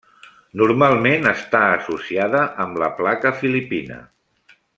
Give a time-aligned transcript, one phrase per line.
[0.61, 4.01] Normalment està associada amb la placa filipina.